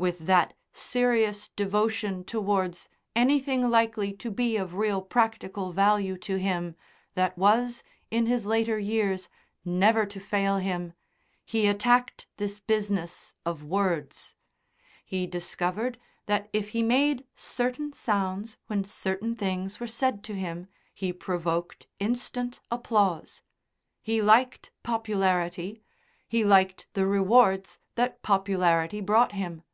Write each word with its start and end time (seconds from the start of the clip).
With 0.00 0.26
that 0.26 0.54
serious 0.70 1.48
devotion 1.56 2.22
towards 2.22 2.88
anything 3.16 3.68
likely 3.68 4.12
to 4.18 4.30
be 4.30 4.56
of 4.56 4.74
real 4.74 5.02
practical 5.02 5.72
value 5.72 6.16
to 6.18 6.36
him 6.36 6.76
that 7.14 7.36
was, 7.36 7.82
in 8.08 8.26
his 8.26 8.46
later 8.46 8.78
years, 8.78 9.28
never 9.64 10.06
to 10.06 10.20
fail 10.20 10.58
him, 10.58 10.92
he 11.44 11.66
attacked 11.66 12.28
this 12.36 12.60
business 12.60 13.34
of 13.44 13.64
"words." 13.64 14.36
He 15.04 15.26
discovered 15.26 15.98
that 16.26 16.48
if 16.52 16.68
he 16.68 16.82
made 16.84 17.26
certain 17.34 17.92
sounds 17.92 18.56
when 18.68 18.84
certain 18.84 19.34
things 19.34 19.80
were 19.80 19.88
said 19.88 20.22
to 20.22 20.36
him 20.36 20.68
he 20.94 21.12
provoked 21.12 21.88
instant 21.98 22.60
applause. 22.70 23.42
He 24.00 24.22
liked 24.22 24.70
popularity; 24.84 25.82
he 26.28 26.44
liked 26.44 26.86
the 26.92 27.04
rewards 27.04 27.80
that 27.96 28.22
popularity 28.22 29.00
brought 29.00 29.32
him. 29.32 29.64